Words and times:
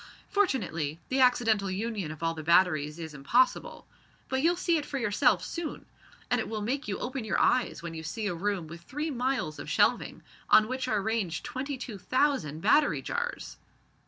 Fortunately 0.29 0.99
the 1.09 1.19
accidental 1.19 1.69
union 1.69 2.09
of 2.11 2.23
all 2.23 2.33
the 2.33 2.41
batteries 2.41 2.97
is 2.97 3.13
impossible. 3.13 3.85
But 4.29 4.41
you'll 4.41 4.55
see 4.55 4.77
it 4.77 4.85
for 4.87 4.97
yourself 4.97 5.43
soon. 5.43 5.85
And 6.31 6.41
it 6.41 6.49
will 6.49 6.63
make 6.63 6.87
you 6.87 6.97
open 6.97 7.23
your 7.23 7.39
eyes 7.39 7.83
when 7.83 7.93
you 7.93 8.01
see 8.01 8.25
a 8.25 8.33
room 8.33 8.65
with 8.65 8.81
three 8.81 9.11
miles 9.11 9.59
of 9.59 9.69
shelving, 9.69 10.23
on 10.49 10.67
which 10.67 10.87
are 10.87 11.03
ranged 11.03 11.45
twenty 11.45 11.77
two 11.77 11.99
thousand 11.99 12.61
battery 12.61 13.03
jars." 13.03 13.57